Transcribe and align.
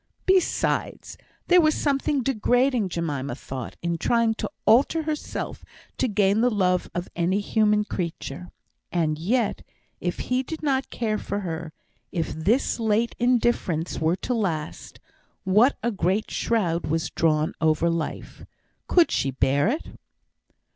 Besides, 0.25 1.15
there 1.45 1.61
was 1.61 1.75
something 1.75 2.23
degrading, 2.23 2.89
Jemima 2.89 3.35
thought, 3.35 3.75
in 3.83 3.99
trying 3.99 4.33
to 4.33 4.49
alter 4.65 5.03
herself 5.03 5.63
to 5.99 6.07
gain 6.07 6.41
the 6.41 6.49
love 6.49 6.89
of 6.95 7.07
any 7.15 7.39
human 7.39 7.85
creature. 7.85 8.49
And 8.91 9.19
yet, 9.19 9.61
if 9.99 10.17
he 10.17 10.41
did 10.41 10.63
not 10.63 10.89
care 10.89 11.19
for 11.19 11.41
her, 11.41 11.71
if 12.11 12.33
this 12.33 12.79
late 12.79 13.15
indifference 13.19 13.99
were 13.99 14.15
to 14.15 14.33
last, 14.33 14.99
what 15.43 15.77
a 15.83 15.91
great 15.91 16.31
shroud 16.31 16.87
was 16.87 17.11
drawn 17.11 17.53
over 17.61 17.87
life! 17.87 18.43
Could 18.87 19.11
she 19.11 19.29
bear 19.29 19.67
it? 19.67 19.85